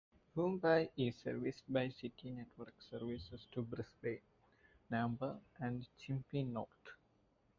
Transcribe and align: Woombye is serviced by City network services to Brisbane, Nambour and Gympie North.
Woombye 0.35 0.89
is 0.97 1.15
serviced 1.17 1.71
by 1.71 1.89
City 1.89 2.31
network 2.31 2.73
services 2.81 3.45
to 3.51 3.61
Brisbane, 3.61 4.19
Nambour 4.91 5.37
and 5.59 5.85
Gympie 5.99 6.43
North. 6.47 6.87